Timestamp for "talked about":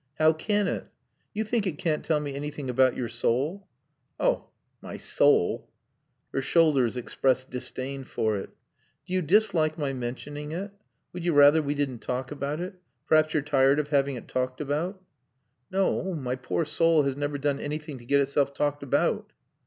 14.27-14.99, 18.55-19.33